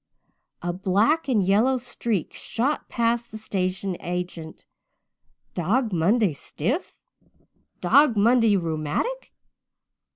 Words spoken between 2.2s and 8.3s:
shot past the station agent. Dog Monday stiff? Dog